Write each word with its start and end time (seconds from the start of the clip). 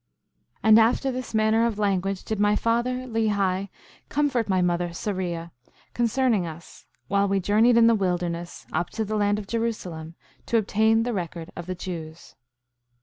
5:6 0.55 0.59
And 0.63 0.79
after 0.79 1.11
this 1.11 1.35
manner 1.35 1.63
of 1.67 1.77
language 1.77 2.23
did 2.23 2.39
my 2.39 2.55
father, 2.55 3.05
Lehi, 3.05 3.69
comfort 4.09 4.49
my 4.49 4.59
mother, 4.59 4.87
Sariah, 4.89 5.51
concerning 5.93 6.47
us, 6.47 6.87
while 7.07 7.27
we 7.27 7.39
journeyed 7.39 7.77
in 7.77 7.85
the 7.85 7.93
wilderness 7.93 8.65
up 8.73 8.89
to 8.97 9.05
the 9.05 9.15
land 9.15 9.37
of 9.37 9.45
Jerusalem, 9.45 10.15
to 10.47 10.57
obtain 10.57 11.03
the 11.03 11.13
record 11.13 11.51
of 11.55 11.67
the 11.67 11.75
Jews. 11.75 12.33